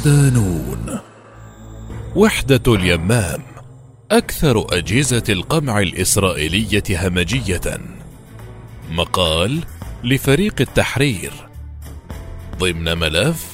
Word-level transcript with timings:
صدانون 0.00 0.98
وحدة 2.16 2.74
اليمام 2.74 3.42
أكثر 4.10 4.66
أجهزة 4.78 5.22
القمع 5.28 5.80
الإسرائيلية 5.80 6.82
همجية. 6.90 7.60
مقال 8.90 9.60
لفريق 10.04 10.54
التحرير. 10.60 11.32
ضمن 12.58 12.98
ملف 12.98 13.46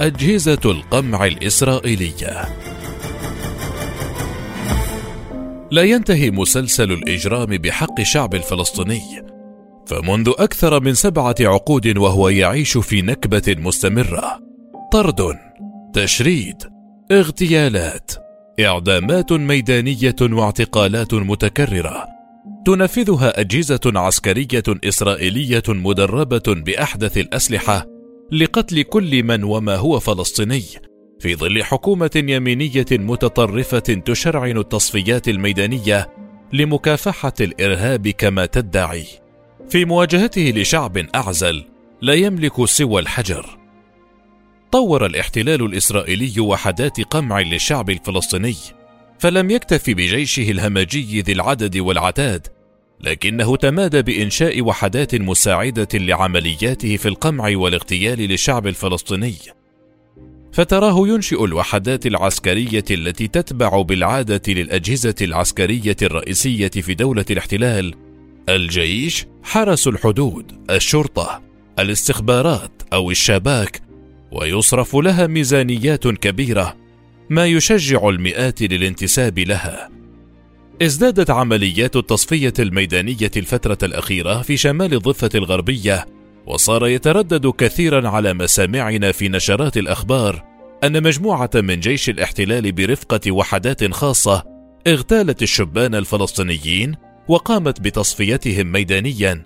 أجهزة 0.00 0.60
القمع 0.64 1.26
الإسرائيلية. 1.26 2.44
لا 5.70 5.82
ينتهي 5.82 6.30
مسلسل 6.30 6.92
الإجرام 6.92 7.46
بحق 7.46 8.00
الشعب 8.00 8.34
الفلسطيني. 8.34 9.22
فمنذ 9.86 10.32
أكثر 10.38 10.80
من 10.80 10.94
سبعة 10.94 11.36
عقود 11.40 11.98
وهو 11.98 12.28
يعيش 12.28 12.78
في 12.78 13.02
نكبة 13.02 13.54
مستمرة 13.58 14.38
طرد. 14.92 15.45
تشريد 15.96 16.56
اغتيالات. 17.12 18.10
اعدامات 18.60 19.32
ميدانية 19.32 20.16
واعتقالات 20.20 21.14
متكررة. 21.14 22.06
تنفذها 22.66 23.40
أجهزة 23.40 23.80
عسكرية 23.86 24.62
إسرائيلية 24.68 25.62
مدربة 25.68 26.42
بأحدث 26.46 27.18
الأسلحة 27.18 27.86
لقتل 28.32 28.82
كل 28.82 29.22
من 29.22 29.44
وما 29.44 29.76
هو 29.76 30.00
فلسطيني. 30.00 30.62
في 31.20 31.36
ظل 31.36 31.62
حكومة 31.64 32.10
يمينية 32.14 32.86
متطرفة 32.92 33.78
تشرعن 33.78 34.58
التصفيات 34.58 35.28
الميدانية 35.28 36.10
لمكافحة 36.52 37.34
الإرهاب 37.40 38.08
كما 38.08 38.46
تدعي. 38.46 39.06
في 39.68 39.84
مواجهته 39.84 40.52
لشعب 40.56 40.96
أعزل 41.14 41.64
لا 42.02 42.14
يملك 42.14 42.64
سوى 42.64 43.00
الحجر. 43.00 43.55
طور 44.72 45.06
الاحتلال 45.06 45.62
الإسرائيلي 45.62 46.40
وحدات 46.40 47.00
قمع 47.00 47.40
للشعب 47.40 47.90
الفلسطيني 47.90 48.56
فلم 49.18 49.50
يكتف 49.50 49.90
بجيشه 49.90 50.50
الهمجي 50.50 51.20
ذي 51.20 51.32
العدد 51.32 51.78
والعتاد 51.78 52.46
لكنه 53.00 53.56
تمادى 53.56 54.02
بإنشاء 54.02 54.62
وحدات 54.62 55.14
مساعدة 55.14 55.88
لعملياته 55.94 56.96
في 56.96 57.08
القمع 57.08 57.56
والاغتيال 57.56 58.18
للشعب 58.18 58.66
الفلسطيني. 58.66 59.34
فتراه 60.52 61.08
ينشئ 61.08 61.44
الوحدات 61.44 62.06
العسكرية 62.06 62.84
التي 62.90 63.28
تتبع 63.28 63.82
بالعادة 63.82 64.42
للأجهزة 64.48 65.14
العسكرية 65.22 65.96
الرئيسية 66.02 66.68
في 66.68 66.94
دولة 66.94 67.24
الاحتلال 67.30 67.94
الجيش 68.48 69.26
حرس 69.42 69.88
الحدود 69.88 70.52
الشرطة 70.70 71.42
الاستخبارات 71.78 72.82
أو 72.92 73.10
الشباك 73.10 73.85
ويصرف 74.32 74.96
لها 74.96 75.26
ميزانيات 75.26 76.08
كبيرة 76.08 76.76
ما 77.30 77.46
يشجع 77.46 78.08
المئات 78.08 78.62
للانتساب 78.62 79.38
لها. 79.38 79.90
ازدادت 80.82 81.30
عمليات 81.30 81.96
التصفية 81.96 82.52
الميدانية 82.58 83.30
الفترة 83.36 83.78
الأخيرة 83.82 84.42
في 84.42 84.56
شمال 84.56 84.94
الضفة 84.94 85.30
الغربية 85.34 86.06
وصار 86.46 86.86
يتردد 86.86 87.46
كثيرا 87.46 88.08
على 88.08 88.34
مسامعنا 88.34 89.12
في 89.12 89.28
نشرات 89.28 89.76
الأخبار 89.76 90.44
أن 90.84 91.02
مجموعة 91.02 91.50
من 91.54 91.80
جيش 91.80 92.08
الاحتلال 92.08 92.72
برفقة 92.72 93.32
وحدات 93.32 93.92
خاصة 93.92 94.44
اغتالت 94.86 95.42
الشبان 95.42 95.94
الفلسطينيين 95.94 96.94
وقامت 97.28 97.80
بتصفيتهم 97.80 98.72
ميدانيا. 98.72 99.42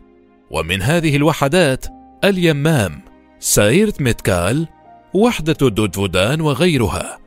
ومن 0.50 0.82
هذه 0.82 1.16
الوحدات 1.16 1.86
اليمام 2.24 3.09
سايرت 3.40 4.00
ميتكال 4.00 4.68
وحدة 5.14 5.68
دوفدوفان 5.68 6.40
وغيرها. 6.40 7.18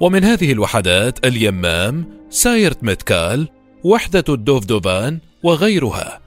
ومن 0.00 0.24
هذه 0.24 0.52
الوحدات 0.52 1.26
اليمام 1.26 2.06
سايرت 2.30 2.84
ميتكال 2.84 3.48
وحدة 3.84 4.24
الدوفدوفان 4.28 5.18
وغيرها. 5.42 6.20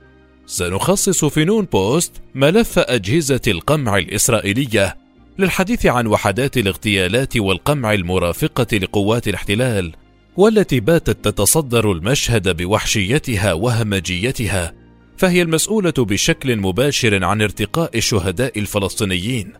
سنخصص 0.46 1.26
في 1.26 1.46
نون 1.46 1.66
بوست 1.66 2.12
ملف 2.36 2.80
أجهزة 2.80 3.42
القمع 3.48 3.98
الإسرائيلية 3.98 4.98
للحديث 5.38 5.86
عن 5.86 6.08
وحدات 6.08 6.58
الاغتيالات 6.58 7.38
والقمع 7.38 7.94
المرافقة 7.94 8.78
لقوات 8.78 9.28
الاحتلال 9.28 9.94
والتي 10.38 10.80
باتت 10.80 11.26
تتصدر 11.26 11.92
المشهد 11.92 12.58
بوحشيتها 12.58 13.54
وهمجيتها 13.54 14.79
فهي 15.19 15.41
المسؤولة 15.41 15.94
بشكل 15.97 16.57
مباشر 16.57 17.25
عن 17.25 17.41
ارتقاء 17.41 17.97
الشهداء 17.97 18.59
الفلسطينيين. 18.59 19.53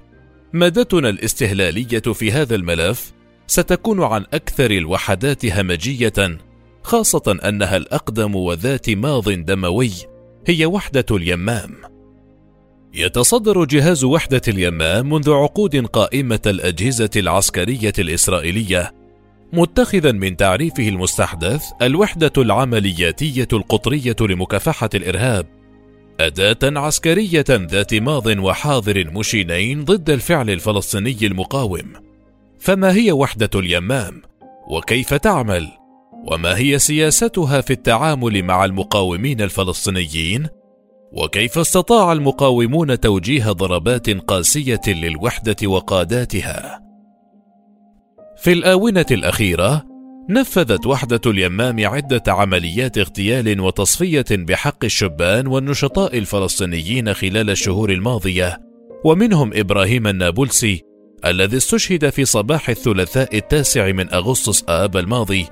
مادتنا 0.53 1.09
الاستهلالية 1.09 1.99
في 1.99 2.31
هذا 2.31 2.55
الملف 2.55 3.13
ستكون 3.47 4.03
عن 4.03 4.25
أكثر 4.33 4.71
الوحدات 4.71 5.45
همجية، 5.45 6.37
خاصة 6.83 7.39
أنها 7.45 7.77
الأقدم 7.77 8.35
وذات 8.35 8.89
ماض 8.89 9.29
دموي، 9.29 9.91
هي 10.47 10.65
وحدة 10.65 11.05
اليمام. 11.11 11.75
يتصدر 12.93 13.65
جهاز 13.65 14.03
وحدة 14.03 14.41
اليمام 14.47 15.09
منذ 15.09 15.31
عقود 15.31 15.85
قائمة 15.85 16.41
الأجهزة 16.45 17.09
العسكرية 17.15 17.93
الإسرائيلية 17.99 18.98
متخذا 19.53 20.11
من 20.11 20.37
تعريفه 20.37 20.89
المستحدث 20.89 21.65
الوحدة 21.81 22.31
العملياتية 22.37 23.47
القطرية 23.53 24.15
لمكافحة 24.21 24.89
الإرهاب 24.95 25.45
أداة 26.19 26.79
عسكرية 26.79 27.45
ذات 27.49 27.93
ماض 27.93 28.27
وحاضر 28.27 29.11
مشينين 29.11 29.85
ضد 29.85 30.09
الفعل 30.09 30.49
الفلسطيني 30.49 31.17
المقاوم. 31.21 31.93
فما 32.59 32.93
هي 32.93 33.11
وحدة 33.11 33.49
اليمام؟ 33.55 34.21
وكيف 34.67 35.13
تعمل؟ 35.13 35.67
وما 36.31 36.57
هي 36.57 36.79
سياستها 36.79 37.61
في 37.61 37.73
التعامل 37.73 38.43
مع 38.43 38.65
المقاومين 38.65 39.41
الفلسطينيين؟ 39.41 40.47
وكيف 41.11 41.57
استطاع 41.57 42.11
المقاومون 42.11 42.99
توجيه 42.99 43.51
ضربات 43.51 44.09
قاسية 44.09 44.81
للوحدة 44.88 45.67
وقاداتها؟ 45.67 46.88
في 48.41 48.53
الآونة 48.53 49.05
الأخيرة 49.11 49.85
نفذت 50.29 50.88
وحدة 50.88 51.22
اليمام 51.25 51.88
عدة 51.88 52.23
عمليات 52.27 52.97
اغتيال 52.97 53.61
وتصفية 53.61 54.25
بحق 54.31 54.85
الشبان 54.85 55.47
والنشطاء 55.47 56.17
الفلسطينيين 56.17 57.13
خلال 57.13 57.50
الشهور 57.50 57.91
الماضية، 57.91 58.57
ومنهم 59.05 59.51
إبراهيم 59.53 60.07
النابلسي 60.07 60.81
الذي 61.25 61.57
استشهد 61.57 62.09
في 62.09 62.25
صباح 62.25 62.69
الثلاثاء 62.69 63.38
التاسع 63.38 63.91
من 63.91 64.13
أغسطس 64.13 64.63
آب 64.69 64.97
الماضي 64.97 65.45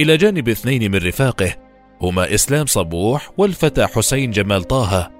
إلى 0.00 0.16
جانب 0.16 0.48
اثنين 0.48 0.90
من 0.90 0.98
رفاقه 0.98 1.54
هما 2.00 2.34
إسلام 2.34 2.66
صبوح 2.66 3.30
والفتى 3.38 3.86
حسين 3.86 4.30
جمال 4.30 4.62
طه، 4.64 5.10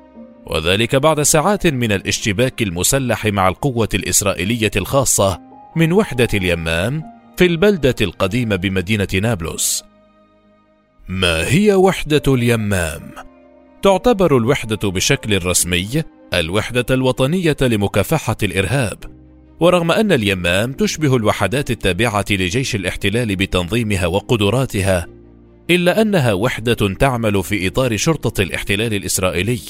وذلك 0.47 0.97
بعد 0.97 1.23
ساعات 1.23 1.67
من 1.67 1.93
الاشتباك 1.93 2.63
المسلح 2.63 3.27
مع 3.27 3.49
القوة 3.49 3.89
الإسرائيلية 3.95 4.71
الخاصة 4.77 5.52
من 5.77 5.93
وحدة 5.93 6.29
اليمام 6.35 7.03
في 7.37 7.47
البلدة 7.47 7.95
القديمة 8.01 8.57
بمدينة 8.57 9.09
نابلس. 9.15 9.85
ما 11.09 11.49
هي 11.49 11.75
وحدة 11.75 12.23
اليمام؟ 12.29 13.11
تعتبر 13.83 14.37
الوحدة 14.37 14.91
بشكل 14.91 15.47
رسمي 15.47 16.03
الوحدة 16.35 16.87
الوطنية 16.91 17.57
لمكافحة 17.61 18.37
الإرهاب، 18.43 18.99
ورغم 19.61 19.91
أن 19.93 20.13
اليمام 20.13 20.73
تشبه 20.73 21.17
الوحدات 21.17 21.71
التابعة 21.71 22.25
لجيش 22.31 22.75
الاحتلال 22.75 23.37
بتنظيمها 23.37 24.07
وقدراتها، 24.07 25.07
إلا 25.71 26.03
أنها 26.03 26.33
وحدة 26.33 26.95
تعمل 26.95 27.43
في 27.43 27.67
إطار 27.67 27.97
شرطة 27.97 28.43
الاحتلال 28.43 28.95
الإسرائيلي 28.95 29.61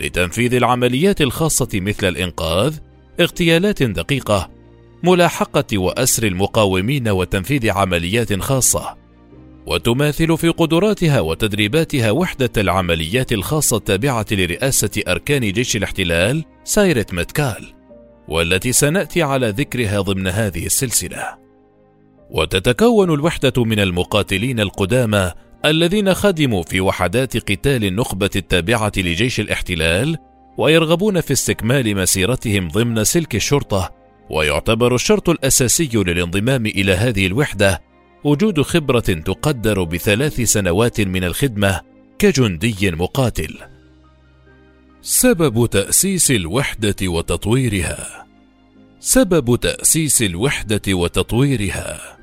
لتنفيذ 0.00 0.54
العمليات 0.54 1.20
الخاصة 1.20 1.68
مثل 1.74 2.08
الإنقاذ، 2.08 2.78
اغتيالات 3.20 3.82
دقيقة، 3.82 4.55
ملاحقة 5.06 5.78
وأسر 5.78 6.26
المقاومين 6.26 7.08
وتنفيذ 7.08 7.70
عمليات 7.70 8.40
خاصة 8.40 8.96
وتماثل 9.66 10.36
في 10.36 10.48
قدراتها 10.48 11.20
وتدريباتها 11.20 12.10
وحدة 12.10 12.50
العمليات 12.56 13.32
الخاصة 13.32 13.76
التابعة 13.76 14.26
لرئاسة 14.30 14.90
أركان 15.08 15.52
جيش 15.52 15.76
الاحتلال 15.76 16.44
سايرت 16.64 17.14
متكال 17.14 17.72
والتي 18.28 18.72
سنأتي 18.72 19.22
على 19.22 19.48
ذكرها 19.50 20.00
ضمن 20.00 20.26
هذه 20.26 20.66
السلسلة. 20.66 21.24
وتتكون 22.30 23.14
الوحدة 23.14 23.64
من 23.64 23.80
المقاتلين 23.80 24.60
القدامى 24.60 25.32
الذين 25.64 26.14
خدموا 26.14 26.62
في 26.62 26.80
وحدات 26.80 27.36
قتال 27.36 27.84
النخبة 27.84 28.30
التابعة 28.36 28.92
لجيش 28.96 29.40
الاحتلال 29.40 30.16
ويرغبون 30.58 31.20
في 31.20 31.32
استكمال 31.32 31.96
مسيرتهم 31.96 32.68
ضمن 32.68 33.04
سلك 33.04 33.34
الشرطة 33.34 33.95
ويعتبر 34.30 34.94
الشرط 34.94 35.28
الأساسي 35.28 35.90
للانضمام 35.94 36.66
إلى 36.66 36.92
هذه 36.92 37.26
الوحدة 37.26 37.82
وجود 38.24 38.62
خبرة 38.62 39.00
تقدر 39.00 39.82
بثلاث 39.84 40.40
سنوات 40.40 41.00
من 41.00 41.24
الخدمة 41.24 41.80
كجندي 42.18 42.90
مقاتل. 42.90 43.58
سبب 45.02 45.66
تأسيس 45.66 46.30
الوحدة 46.30 46.96
وتطويرها. 47.02 48.26
سبب 49.00 49.56
تأسيس 49.60 50.22
الوحدة 50.22 50.82
وتطويرها. 50.88 52.16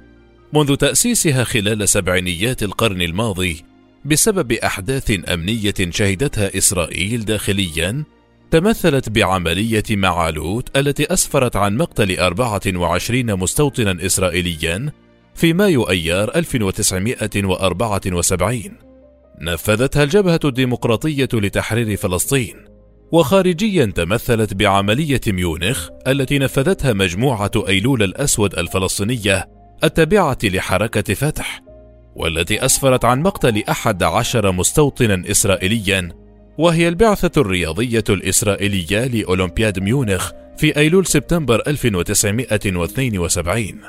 منذ 0.53 0.75
تأسيسها 0.75 1.43
خلال 1.43 1.89
سبعينيات 1.89 2.63
القرن 2.63 3.01
الماضي 3.01 3.63
بسبب 4.05 4.51
أحداث 4.51 5.11
أمنية 5.29 5.73
شهدتها 5.89 6.57
إسرائيل 6.57 7.25
داخليا 7.25 8.03
تمثلت 8.53 9.09
بعملية 9.09 9.83
معالوت 9.89 10.77
التي 10.77 11.13
أسفرت 11.13 11.55
عن 11.55 11.77
مقتل 11.77 12.19
24 12.19 13.35
مستوطنا 13.35 14.05
إسرائيليا 14.05 14.91
في 15.35 15.53
مايو 15.53 15.83
أيار 15.83 16.35
1974 16.35 18.61
نفذتها 19.41 20.03
الجبهة 20.03 20.39
الديمقراطية 20.45 21.29
لتحرير 21.33 21.97
فلسطين 21.97 22.55
وخارجيا 23.11 23.85
تمثلت 23.85 24.53
بعملية 24.53 25.21
ميونخ 25.27 25.89
التي 26.07 26.39
نفذتها 26.39 26.93
مجموعة 26.93 27.51
أيلول 27.67 28.03
الأسود 28.03 28.55
الفلسطينية 28.55 29.49
التابعة 29.83 30.37
لحركة 30.43 31.13
فتح 31.13 31.61
والتي 32.15 32.65
أسفرت 32.65 33.05
عن 33.05 33.21
مقتل 33.21 33.63
أحد 33.69 34.03
عشر 34.03 34.51
مستوطنا 34.51 35.31
إسرائيليا 35.31 36.22
وهي 36.57 36.87
البعثة 36.87 37.41
الرياضية 37.41 38.03
الإسرائيلية 38.09 39.07
لأولمبياد 39.07 39.79
ميونخ 39.79 40.31
في 40.57 40.77
أيلول 40.77 41.05
سبتمبر 41.05 41.61
1972 41.67 43.79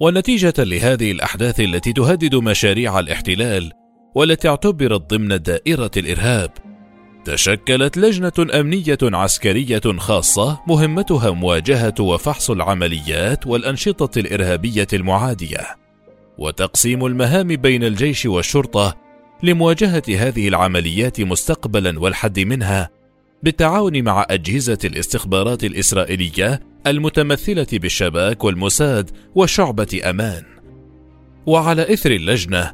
ونتيجة 0.00 0.54
لهذه 0.58 1.12
الأحداث 1.12 1.60
التي 1.60 1.92
تهدد 1.92 2.34
مشاريع 2.34 2.98
الاحتلال 2.98 3.72
والتي 4.14 4.48
اعتبرت 4.48 5.10
ضمن 5.10 5.42
دائرة 5.42 5.90
الإرهاب 5.96 6.50
تشكلت 7.24 7.98
لجنة 7.98 8.60
أمنية 8.60 8.98
عسكرية 9.02 9.80
خاصة 9.98 10.60
مهمتها 10.68 11.30
مواجهة 11.30 11.94
وفحص 12.00 12.50
العمليات 12.50 13.46
والأنشطة 13.46 14.18
الإرهابية 14.18 14.86
المعادية 14.92 15.66
وتقسيم 16.38 17.06
المهام 17.06 17.48
بين 17.48 17.84
الجيش 17.84 18.26
والشرطة 18.26 19.07
لمواجهة 19.42 20.02
هذه 20.08 20.48
العمليات 20.48 21.20
مستقبلا 21.20 22.00
والحد 22.00 22.40
منها 22.40 22.90
بالتعاون 23.42 24.02
مع 24.02 24.26
أجهزة 24.30 24.78
الاستخبارات 24.84 25.64
الإسرائيلية 25.64 26.60
المتمثلة 26.86 27.66
بالشباك 27.72 28.44
والموساد 28.44 29.10
وشعبة 29.34 30.00
أمان. 30.04 30.42
وعلى 31.46 31.92
إثر 31.92 32.10
اللجنة، 32.10 32.72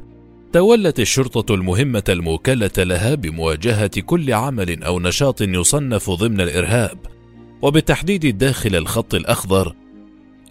تولت 0.53 0.99
الشرطة 0.99 1.55
المهمة 1.55 2.03
الموكلة 2.09 2.71
لها 2.77 3.15
بمواجهة 3.15 4.01
كل 4.05 4.33
عمل 4.33 4.83
أو 4.83 4.99
نشاط 4.99 5.41
يصنف 5.41 6.09
ضمن 6.09 6.41
الإرهاب، 6.41 6.97
وبالتحديد 7.61 8.37
داخل 8.37 8.75
الخط 8.75 9.15
الأخضر، 9.15 9.75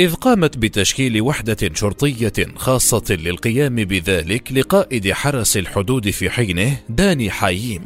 إذ 0.00 0.14
قامت 0.14 0.58
بتشكيل 0.58 1.23
وحدة 1.23 1.56
شرطية 1.75 2.32
خاصة 2.56 3.05
للقيام 3.11 3.75
بذلك 3.75 4.52
لقائد 4.52 5.12
حرس 5.12 5.56
الحدود 5.56 6.11
في 6.11 6.31
حينه 6.31 6.76
داني 6.88 7.31
حاييم. 7.31 7.82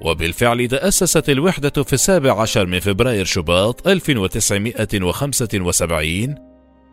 وبالفعل 0.00 0.68
تأسست 0.68 1.30
الوحدة 1.30 1.82
في 1.82 1.92
السابع 1.92 2.42
عشر 2.42 2.66
من 2.66 2.80
فبراير 2.80 3.24
شباط 3.24 3.88
1975 3.88 6.34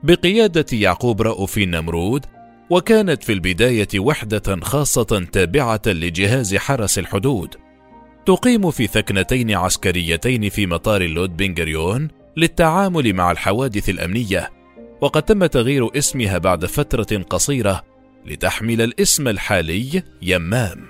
بقيادة 0.03 0.65
يعقوب 0.73 1.21
رؤوف 1.21 1.57
نمرود 1.57 2.25
وكانت 2.69 3.23
في 3.23 3.33
البداية 3.33 3.87
وحدة 3.97 4.59
خاصة 4.61 5.27
تابعة 5.31 5.81
لجهاز 5.85 6.55
حرس 6.55 6.99
الحدود 6.99 7.55
تقيم 8.25 8.71
في 8.71 8.87
ثكنتين 8.87 9.51
عسكريتين 9.51 10.49
في 10.49 10.67
مطار 10.67 11.01
اللود 11.01 11.37
بن 11.37 11.53
للتعامل 12.37 13.13
مع 13.13 13.31
الحوادث 13.31 13.89
الأمنية 13.89 14.51
وقد 15.01 15.23
تم 15.23 15.45
تغيير 15.45 15.97
اسمها 15.97 16.37
بعد 16.37 16.65
فترة 16.65 17.23
قصيرة 17.29 17.83
لتحمل 18.25 18.81
الاسم 18.81 19.27
الحالي 19.27 20.03
يمام. 20.21 20.85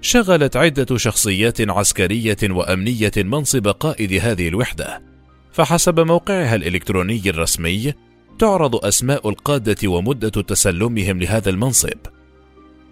شغلت 0.00 0.56
عدة 0.56 0.96
شخصيات 0.96 1.60
عسكرية 1.60 2.36
وأمنية 2.42 3.12
منصب 3.16 3.68
قائد 3.68 4.12
هذه 4.12 4.48
الوحدة 4.48 5.02
فحسب 5.52 6.00
موقعها 6.00 6.54
الإلكتروني 6.54 7.22
الرسمي 7.26 7.92
تعرض 8.38 8.84
أسماء 8.84 9.28
القادة 9.28 9.88
ومدة 9.88 10.28
تسلمهم 10.28 11.20
لهذا 11.20 11.50
المنصب. 11.50 11.98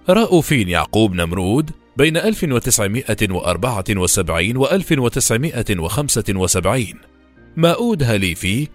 رأوفين 0.09 0.69
يعقوب 0.69 1.15
نمرود 1.15 1.71
بين 1.97 2.17
1974 2.17 4.57
و 4.57 4.67
1975 4.67 7.12
ماؤود 7.57 8.03
هليفي 8.03 8.69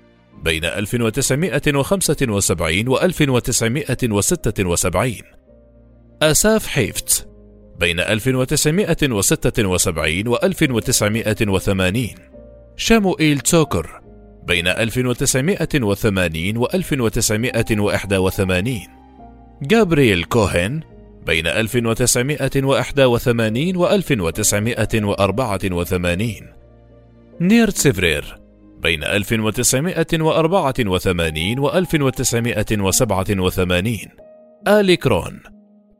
بين 0.43 0.65
1975 0.65 2.87
و 2.87 2.97
1976 2.97 5.13
أساف 6.21 6.67
حيفت 6.67 7.27
بين 7.79 7.99
1976 7.99 10.27
و 10.27 10.35
1980 10.35 12.09
شاموئيل 12.75 13.39
تسوكر 13.39 14.01
بين 14.47 14.67
1980 14.67 16.57
و 16.57 16.65
1981 16.65 18.79
جابرييل 19.61 20.23
كوهن 20.23 20.81
بين 21.25 21.47
1981 21.47 22.65
و 22.65 22.77
1984 23.87 26.53
نيرت 27.41 27.77
سيفرير 27.77 28.46
بين 28.81 29.03
1984 29.03 31.59
و 31.59 31.69
1987 31.69 33.97
آلي 34.67 34.95
كرون 34.95 35.39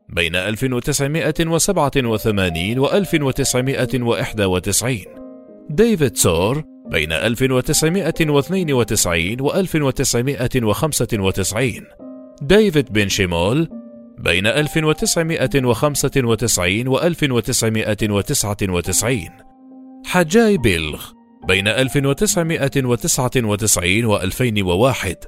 بين 0.08 0.36
1987 0.36 2.78
و 2.78 2.86
1991 2.86 5.04
ديفيد 5.70 6.16
سور. 6.16 6.64
بين 6.90 7.12
1992 7.12 9.40
و 9.40 9.50
1995 9.50 11.84
ديفيد 12.42 12.92
بن 12.92 13.08
شيمول 13.08 13.68
بين 14.18 14.46
1995 14.46 16.88
و 16.88 16.98
1999 16.98 19.28
حجاي 20.06 20.58
بيلغ 20.58 21.17
بين 21.48 21.68
1999 21.68 24.04
و 24.04 24.16
2001 24.16 25.24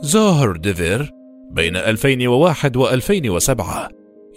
زوهر 0.00 0.56
ديفير 0.56 1.10
بين 1.50 1.76
2001 1.76 2.76
و 2.76 2.88
2007 2.88 3.88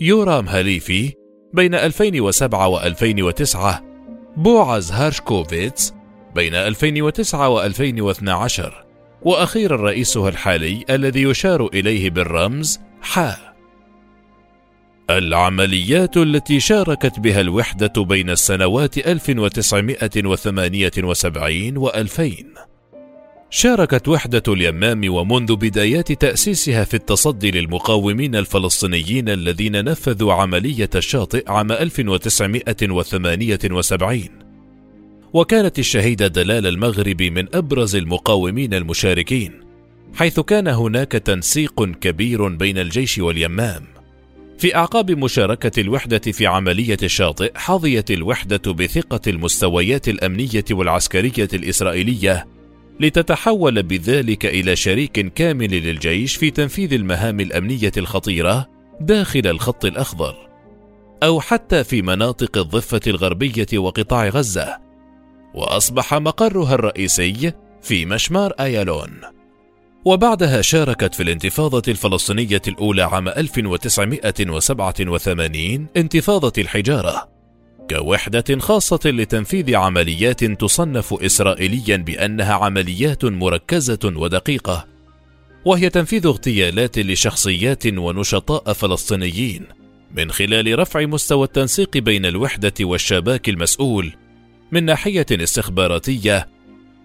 يورام 0.01 0.47
هاليفي 0.47 1.13
بين 1.53 1.75
2007 1.75 2.67
و 2.67 2.79
2009 2.79 3.83
بوعز 4.37 4.91
هارشكوفيتس 4.91 5.93
بين 6.35 6.55
2009 6.55 7.49
و 7.49 7.61
2012 7.61 8.85
وأخيرا 9.21 9.75
رئيسها 9.75 10.29
الحالي 10.29 10.85
الذي 10.89 11.21
يشار 11.21 11.67
إليه 11.73 12.09
بالرمز 12.09 12.79
حا 13.01 13.46
العمليات 15.09 16.17
التي 16.17 16.59
شاركت 16.59 17.19
بها 17.19 17.41
الوحدة 17.41 18.03
بين 18.03 18.29
السنوات 18.29 18.97
1978 18.97 21.77
و 21.77 21.89
2000 21.89 22.31
شاركت 23.49 24.07
وحدة 24.07 24.43
اليمام 24.47 25.13
ومنذ 25.13 25.55
بدايات 25.55 26.11
تأسيسها 26.11 26.83
في 26.83 26.93
التصدي 26.93 27.51
للمقاومين 27.51 28.35
الفلسطينيين 28.35 29.29
الذين 29.29 29.83
نفذوا 29.83 30.33
عملية 30.33 30.89
الشاطئ 30.95 31.51
عام 31.51 31.71
1978 31.71 34.29
وكانت 35.33 35.79
الشهيدة 35.79 36.27
دلال 36.27 36.67
المغرب 36.67 37.21
من 37.21 37.55
أبرز 37.55 37.95
المقاومين 37.95 38.73
المشاركين 38.73 39.51
حيث 40.15 40.39
كان 40.39 40.67
هناك 40.67 41.11
تنسيق 41.11 41.85
كبير 41.85 42.47
بين 42.47 42.77
الجيش 42.77 43.17
واليمام. 43.17 43.96
في 44.57 44.75
أعقاب 44.75 45.11
مشاركة 45.11 45.81
الوحدة 45.81 46.19
في 46.19 46.47
عملية 46.47 46.97
الشاطئ 47.03 47.51
حظيت 47.55 48.11
الوحدة 48.11 48.73
بثقة 48.73 49.21
المستويات 49.27 50.07
الأمنية 50.07 50.65
والعسكرية 50.71 51.47
الإسرائيلية 51.53 52.47
لتتحول 52.99 53.83
بذلك 53.83 54.45
إلى 54.45 54.75
شريك 54.75 55.33
كامل 55.33 55.71
للجيش 55.71 56.35
في 56.35 56.51
تنفيذ 56.51 56.93
المهام 56.93 57.39
الأمنية 57.39 57.91
الخطيرة 57.97 58.69
داخل 59.01 59.47
الخط 59.47 59.85
الأخضر 59.85 60.47
أو 61.23 61.39
حتى 61.39 61.83
في 61.83 62.01
مناطق 62.01 62.57
الضفة 62.57 63.01
الغربية 63.07 63.67
وقطاع 63.77 64.27
غزة. 64.27 64.77
وأصبح 65.53 66.13
مقرها 66.13 66.75
الرئيسي 66.75 67.53
في 67.81 68.05
مشمار 68.05 68.53
آيالون. 68.59 69.36
وبعدها 70.05 70.61
شاركت 70.61 71.15
في 71.15 71.23
الانتفاضة 71.23 71.81
الفلسطينية 71.87 72.61
الأولى 72.67 73.01
عام 73.01 73.27
1987 73.27 75.87
انتفاضة 75.97 76.53
الحجارة 76.57 77.37
كوحدة 77.89 78.59
خاصة 78.59 78.99
لتنفيذ 79.05 79.75
عمليات 79.75 80.43
تصنف 80.43 81.13
إسرائيليا 81.13 81.97
بأنها 81.97 82.53
عمليات 82.53 83.25
مركزة 83.25 83.99
ودقيقة، 84.03 84.87
وهي 85.65 85.89
تنفيذ 85.89 86.25
اغتيالات 86.25 86.99
لشخصيات 86.99 87.87
ونشطاء 87.87 88.73
فلسطينيين 88.73 89.65
من 90.15 90.31
خلال 90.31 90.79
رفع 90.79 91.05
مستوى 91.05 91.43
التنسيق 91.43 91.97
بين 91.97 92.25
الوحدة 92.25 92.73
والشباك 92.81 93.49
المسؤول 93.49 94.13
من 94.71 94.83
ناحية 94.83 95.25
استخباراتية 95.31 96.47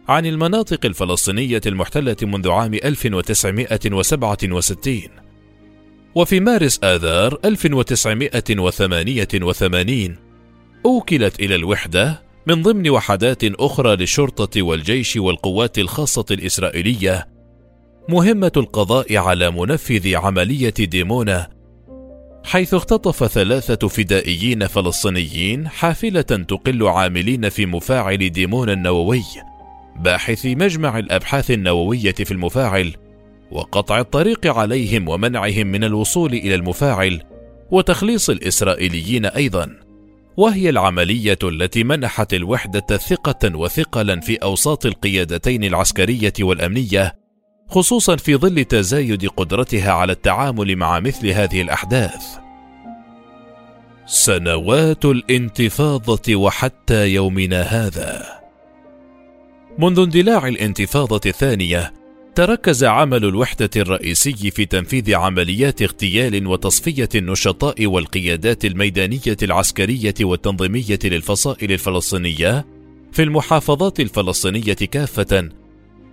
عن 0.09 0.27
المناطق 0.27 0.87
الفلسطينية 0.87 1.61
المحتلة 1.67 2.17
منذ 2.23 2.51
عام 2.51 2.75
1967 2.75 5.01
وفي 6.15 6.41
مارس 6.41 6.81
آذار 6.85 7.39
1988 7.45 10.17
أوكلت 10.87 11.41
إلى 11.41 11.55
الوحدة 11.55 12.23
من 12.47 12.63
ضمن 12.63 12.91
وحدات 12.91 13.45
أخرى 13.45 13.97
للشرطة 13.97 14.63
والجيش 14.63 15.17
والقوات 15.17 15.79
الخاصة 15.79 16.25
الإسرائيلية 16.31 17.29
مهمة 18.09 18.53
القضاء 18.57 19.17
على 19.17 19.51
منفذ 19.51 20.17
عملية 20.17 20.75
ديمونا 20.79 21.49
حيث 22.45 22.75
اختطف 22.75 23.27
ثلاثة 23.27 23.89
فدائيين 23.89 24.67
فلسطينيين 24.67 25.69
حافلة 25.69 26.23
تقل 26.23 26.89
عاملين 26.89 27.49
في 27.49 27.67
مفاعل 27.67 28.31
ديمونا 28.31 28.73
النووي. 28.73 29.23
باحثي 29.97 30.55
مجمع 30.55 30.99
الأبحاث 30.99 31.51
النووية 31.51 32.13
في 32.13 32.31
المفاعل 32.31 32.93
وقطع 33.51 34.01
الطريق 34.01 34.47
عليهم 34.47 35.09
ومنعهم 35.09 35.67
من 35.67 35.85
الوصول 35.85 36.33
إلى 36.33 36.55
المفاعل 36.55 37.23
وتخليص 37.71 38.31
الإسرائيليين 38.31 39.27
أيضا. 39.27 39.77
وهي 40.37 40.71
العملية 40.71 41.39
التي 41.43 41.85
منحت 41.85 42.35
الوحدة 42.35 42.97
ثقة 42.97 43.57
وثقلا 43.57 44.21
في 44.21 44.37
أوساط 44.37 44.87
القيادتين 44.87 45.65
العسكرية 45.65 46.33
والأمنية 46.41 47.15
خصوصا 47.69 48.17
في 48.17 48.37
ظل 48.37 48.65
تزايد 48.65 49.27
قدرتها 49.27 49.93
على 49.93 50.13
التعامل 50.13 50.77
مع 50.77 51.01
مثل 51.01 51.29
هذه 51.29 51.63
الأحداث. 51.63 52.25
سنوات 54.07 55.05
الانتفاضة 55.05 56.37
وحتى 56.37 57.09
يومنا 57.09 57.63
هذا. 57.63 58.42
منذ 59.79 60.01
اندلاع 60.01 60.49
الانتفاضة 60.49 61.21
الثانية 61.27 61.93
تركز 62.35 62.85
عمل 62.85 63.25
الوحدة 63.25 63.71
الرئيسي 63.77 64.51
في 64.51 64.65
تنفيذ 64.65 65.15
عمليات 65.15 65.83
اغتيال 65.83 66.47
وتصفية 66.47 67.09
النشطاء 67.15 67.87
والقيادات 67.87 68.65
الميدانية 68.65 69.37
العسكرية 69.43 70.15
والتنظيمية 70.21 70.99
للفصائل 71.05 71.73
الفلسطينية 71.73 72.67
في 73.13 73.23
المحافظات 73.23 74.01
الفلسطينية 74.01 74.73
كافة 74.73 75.49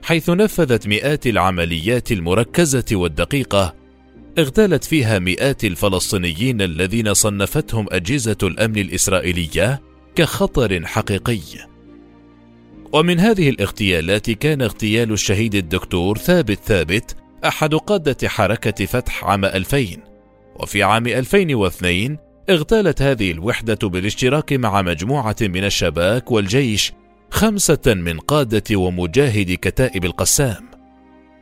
حيث 0.04 0.30
نفذت 0.30 0.88
مئات 0.88 1.28
العمليات 1.28 2.12
المركزة 2.12 2.86
والدقيقة 2.92 3.76
اغتالت 4.40 4.84
فيها 4.84 5.20
مئات 5.20 5.64
الفلسطينيين 5.64 6.62
الذين 6.62 7.14
صنفتهم 7.14 7.86
أجهزة 7.92 8.38
الأمن 8.44 8.78
الإسرائيلية 8.78 9.82
كخطر 10.16 10.86
حقيقي. 10.86 11.40
ومن 12.94 13.20
هذه 13.20 13.50
الاغتيالات 13.50 14.32
كان 14.32 14.62
اغتيال 14.62 15.12
الشهيد 15.12 15.56
الدكتور 15.56 16.18
ثابت 16.18 16.60
ثابت 16.66 17.16
أحد 17.46 17.76
قادة 17.76 18.30
حركة 18.30 18.86
فتح 18.86 19.26
عام 19.26 19.46
2000 19.46 19.86
وفي 20.56 20.84
عام 20.84 21.08
2002 21.08 22.18
اغتالت 22.50 23.02
هذه 23.02 23.32
الوحدة 23.32 23.88
بالاشتراك 23.88 24.54
مع 24.54 24.82
مجموعة 24.82 25.36
من 25.42 25.64
الشباك 25.64 26.32
والجيش 26.32 26.94
خمسة 27.32 27.80
من 27.88 28.20
قادة 28.20 28.76
ومجاهد 28.76 29.58
كتائب 29.62 30.06
القسام. 30.06 30.70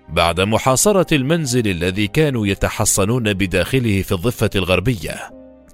بعد 0.10 0.42
محاصرة 0.42 1.08
المنزل 1.12 1.68
الذي 1.68 2.08
كانوا 2.08 2.48
يتحصنون 2.48 3.34
بداخله 3.34 4.02
في 4.02 4.12
الضفة 4.12 4.50
الغربية 4.56 5.16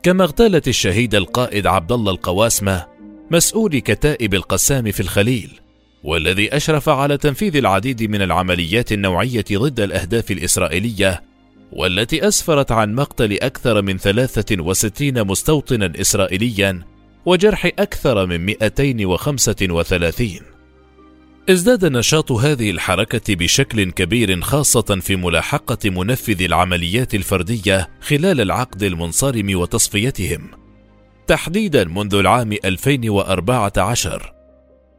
كما 0.04 0.24
اغتالت 0.24 0.68
الشهيد 0.68 1.16
القائد 1.16 1.68
عبد 1.68 1.92
الله 1.92 2.12
القواسمة 2.12 2.86
مسؤول 3.32 3.80
كتائب 3.80 4.34
القسام 4.34 4.92
في 4.92 5.00
الخليل. 5.00 5.63
والذي 6.04 6.56
أشرف 6.56 6.90
على 6.90 7.18
تنفيذ 7.18 7.56
العديد 7.56 8.04
من 8.04 8.22
العمليات 8.22 8.92
النوعية 8.92 9.46
ضد 9.54 9.80
الأهداف 9.80 10.32
الإسرائيلية 10.32 11.24
والتي 11.72 12.28
أسفرت 12.28 12.72
عن 12.72 12.96
مقتل 12.96 13.38
أكثر 13.42 13.82
من 13.82 13.98
63 13.98 15.28
مستوطنا 15.28 15.94
إسرائيليا 16.02 16.82
وجرح 17.26 17.66
أكثر 17.66 18.26
من 18.26 18.46
235 18.46 20.30
ازداد 21.50 21.86
نشاط 21.86 22.32
هذه 22.32 22.72
الحركة 22.72 23.36
بشكل 23.36 23.92
كبير 23.92 24.42
خاصة 24.42 25.00
في 25.02 25.16
ملاحقة 25.16 25.90
منفذ 25.90 26.42
العمليات 26.42 27.16
الفردية 27.16 27.90
خلال 28.02 28.42
العقد 28.42 28.84
المنصرم 28.84 29.60
وتصفيتهم. 29.60 30.50
تحديدا 31.28 31.84
منذ 31.84 32.16
العام 32.16 32.54
2014 32.66 34.43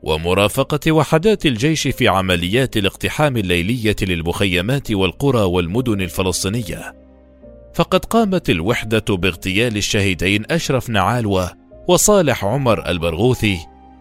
ومرافقة 0.05 0.93
وحدات 0.93 1.47
الجيش 1.47 1.89
في 1.89 2.09
عمليات 2.09 2.77
الاقتحام 2.77 3.37
الليلية 3.37 3.97
للمخيمات 4.03 4.93
والقرى 4.93 5.43
والمدن 5.43 6.01
الفلسطينية. 6.01 6.95
فقد 7.75 8.05
قامت 8.05 8.51
الوحدة 8.51 9.05
باغتيال 9.09 9.77
الشهيدين 9.77 10.45
أشرف 10.51 10.91
نعالوة 10.91 11.51
وصالح 11.89 12.45
عمر 12.45 12.89
البرغوثي 12.89 13.59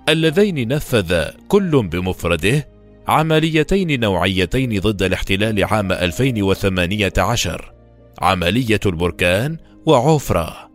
اللذين 0.10 0.68
نفذ 0.68 1.26
كل 1.48 1.88
بمفرده 1.88 2.68
عمليتين 3.08 4.00
نوعيتين 4.00 4.80
ضد 4.80 5.04
الاحتلال 5.04 5.64
عام 5.64 5.92
2018 5.92 7.74
عملية 8.22 8.80
البركان 8.86 9.58
وعفرة. 9.86 10.73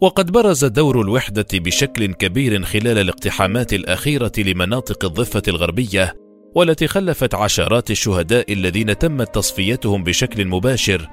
وقد 0.00 0.32
برز 0.32 0.64
دور 0.64 1.00
الوحدة 1.00 1.46
بشكل 1.52 2.06
كبير 2.06 2.64
خلال 2.64 2.98
الاقتحامات 2.98 3.72
الأخيرة 3.72 4.32
لمناطق 4.38 5.04
الضفة 5.04 5.42
الغربية 5.48 6.14
والتي 6.54 6.86
خلفت 6.86 7.34
عشرات 7.34 7.90
الشهداء 7.90 8.52
الذين 8.52 8.98
تمت 8.98 9.34
تصفيتهم 9.34 10.04
بشكل 10.04 10.46
مباشر. 10.46 11.08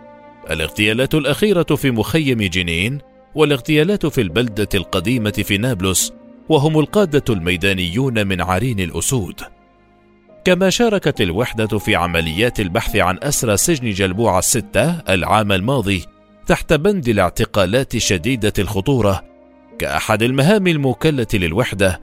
الاغتيالات 0.49 1.15
الأخيرة 1.15 1.63
في 1.63 1.91
مخيم 1.91 2.41
جنين 2.41 2.99
والاغتيالات 3.35 4.05
في 4.05 4.21
البلدة 4.21 4.69
القديمة 4.73 5.31
في 5.31 5.57
نابلس 5.57 6.13
وهم 6.49 6.79
القادة 6.79 7.23
الميدانيون 7.29 8.27
من 8.27 8.41
عرين 8.41 8.79
الأسود. 8.79 9.41
كما 10.45 10.69
شاركت 10.69 11.21
الوحدة 11.21 11.77
في 11.77 11.95
عمليات 11.95 12.59
البحث 12.59 12.95
عن 12.95 13.17
أسرى 13.23 13.57
سجن 13.57 13.89
جلبوع 13.89 14.39
الستة 14.39 14.89
العام 14.89 15.51
الماضي 15.51 16.14
تحت 16.47 16.73
بند 16.73 17.09
الاعتقالات 17.09 17.97
شديدة 17.97 18.53
الخطورة 18.59 19.23
كأحد 19.79 20.23
المهام 20.23 20.67
الموكلة 20.67 21.27
للوحدة. 21.33 22.01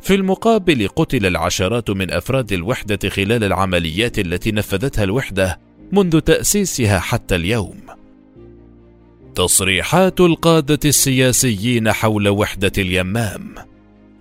في 0.00 0.14
المقابل 0.14 0.88
قتل 0.88 1.26
العشرات 1.26 1.90
من 1.90 2.10
أفراد 2.10 2.52
الوحدة 2.52 3.08
خلال 3.08 3.44
العمليات 3.44 4.18
التي 4.18 4.52
نفذتها 4.52 5.04
الوحدة 5.04 5.60
منذ 5.92 6.20
تأسيسها 6.20 6.98
حتى 6.98 7.34
اليوم. 7.36 7.80
تصريحات 9.34 10.20
القادة 10.20 10.78
السياسيين 10.84 11.92
حول 11.92 12.28
وحدة 12.28 12.72
اليمام. 12.78 13.54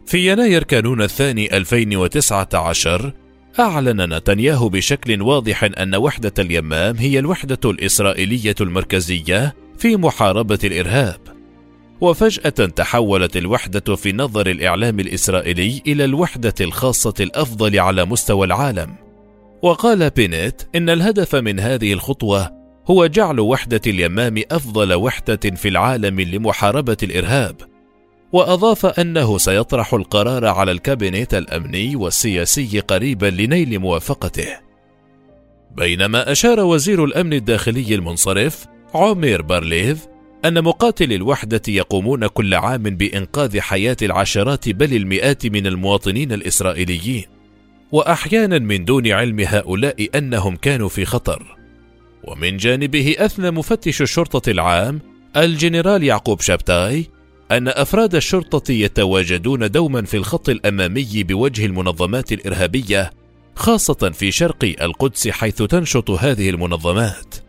في 0.05 0.31
يناير 0.31 0.63
كانون 0.63 1.01
الثاني 1.01 1.57
2019 1.57 3.13
أعلن 3.59 4.13
نتنياهو 4.13 4.69
بشكل 4.69 5.21
واضح 5.21 5.63
أن 5.63 5.95
وحدة 5.95 6.33
اليمام 6.39 6.95
هي 6.97 7.19
الوحدة 7.19 7.59
الإسرائيلية 7.71 8.55
المركزية 8.61 9.55
في 9.77 9.97
محاربة 9.97 10.59
الإرهاب. 10.63 11.19
وفجأة 12.01 12.49
تحولت 12.49 13.37
الوحدة 13.37 13.95
في 13.95 14.13
نظر 14.13 14.47
الإعلام 14.47 14.99
الإسرائيلي 14.99 15.81
إلى 15.87 16.05
الوحدة 16.05 16.53
الخاصة 16.61 17.13
الأفضل 17.19 17.79
على 17.79 18.05
مستوى 18.05 18.45
العالم. 18.45 18.95
وقال 19.61 20.09
بينيت 20.09 20.61
إن 20.75 20.89
الهدف 20.89 21.35
من 21.35 21.59
هذه 21.59 21.93
الخطوة 21.93 22.51
هو 22.89 23.05
جعل 23.05 23.39
وحدة 23.39 23.81
اليمام 23.87 24.43
أفضل 24.51 24.93
وحدة 24.93 25.39
في 25.55 25.67
العالم 25.67 26.21
لمحاربة 26.21 26.97
الإرهاب، 27.03 27.55
وأضاف 28.33 28.85
أنه 28.85 29.37
سيطرح 29.37 29.93
القرار 29.93 30.45
على 30.45 30.71
الكابينيت 30.71 31.33
الأمني 31.33 31.95
والسياسي 31.95 32.79
قريبا 32.79 33.25
لنيل 33.25 33.79
موافقته. 33.79 34.47
بينما 35.75 36.31
أشار 36.31 36.59
وزير 36.59 37.03
الأمن 37.03 37.33
الداخلي 37.33 37.95
المنصرف 37.95 38.65
عومير 38.93 39.41
بارليف 39.41 40.07
أن 40.45 40.63
مقاتلي 40.63 41.15
الوحدة 41.15 41.61
يقومون 41.67 42.27
كل 42.27 42.53
عام 42.53 42.83
بإنقاذ 42.83 43.59
حياة 43.59 43.97
العشرات 44.01 44.69
بل 44.69 44.93
المئات 44.93 45.45
من 45.45 45.67
المواطنين 45.67 46.31
الإسرائيليين، 46.31 47.25
وأحيانا 47.91 48.59
من 48.59 48.85
دون 48.85 49.07
علم 49.07 49.39
هؤلاء 49.39 50.09
أنهم 50.15 50.55
كانوا 50.55 50.89
في 50.89 51.05
خطر. 51.05 51.57
ومن 52.23 52.57
جانبه 52.57 53.15
أثنى 53.17 53.51
مفتش 53.51 54.01
الشرطة 54.01 54.49
العام 54.51 55.01
الجنرال 55.37 56.03
يعقوب 56.03 56.41
شابتاي 56.41 57.05
أن 57.51 57.67
أفراد 57.67 58.15
الشرطة 58.15 58.71
يتواجدون 58.71 59.71
دوما 59.71 60.01
في 60.01 60.17
الخط 60.17 60.49
الأمامي 60.49 61.23
بوجه 61.23 61.65
المنظمات 61.65 62.31
الإرهابية 62.31 63.11
خاصة 63.55 64.11
في 64.13 64.31
شرق 64.31 64.75
القدس 64.81 65.27
حيث 65.27 65.55
تنشط 65.55 66.11
هذه 66.11 66.49
المنظمات. 66.49 67.42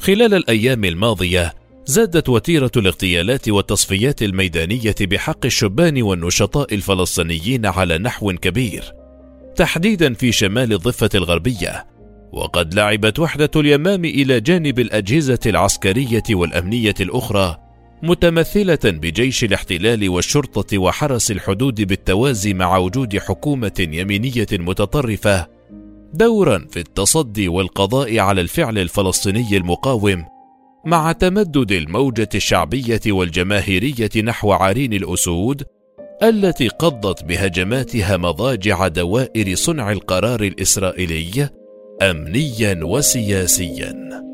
خلال 0.00 0.34
الأيام 0.34 0.84
الماضية 0.84 1.54
زادت 1.86 2.28
وتيرة 2.28 2.70
الاغتيالات 2.76 3.48
والتصفيات 3.48 4.22
الميدانية 4.22 4.94
بحق 5.00 5.46
الشبان 5.46 6.02
والنشطاء 6.02 6.74
الفلسطينيين 6.74 7.66
على 7.66 7.98
نحو 7.98 8.32
كبير، 8.32 8.92
تحديدا 9.56 10.14
في 10.14 10.32
شمال 10.32 10.72
الضفة 10.72 11.10
الغربية، 11.14 11.86
وقد 12.32 12.74
لعبت 12.74 13.18
وحدة 13.18 13.50
اليمام 13.56 14.04
إلى 14.04 14.40
جانب 14.40 14.78
الأجهزة 14.78 15.38
العسكرية 15.46 16.22
والأمنية 16.30 16.94
الأخرى 17.00 17.56
متمثلة 18.02 18.78
بجيش 18.84 19.44
الاحتلال 19.44 20.08
والشرطة 20.08 20.78
وحرس 20.78 21.30
الحدود 21.30 21.82
بالتوازي 21.82 22.54
مع 22.54 22.76
وجود 22.76 23.18
حكومة 23.18 23.88
يمينية 23.92 24.46
متطرفة 24.52 25.59
دورا 26.14 26.66
في 26.70 26.80
التصدي 26.80 27.48
والقضاء 27.48 28.18
على 28.18 28.40
الفعل 28.40 28.78
الفلسطيني 28.78 29.56
المقاوم 29.56 30.24
مع 30.86 31.12
تمدد 31.12 31.72
الموجة 31.72 32.28
الشعبية 32.34 33.00
والجماهيرية 33.06 34.22
نحو 34.24 34.52
عرين 34.52 34.92
الأسود 34.92 35.62
التي 36.22 36.68
قضت 36.68 37.24
بهجماتها 37.24 38.16
مضاجع 38.16 38.88
دوائر 38.88 39.54
صنع 39.54 39.92
القرار 39.92 40.42
الإسرائيلي 40.42 41.48
أمنيا 42.02 42.80
وسياسيا. 42.84 44.29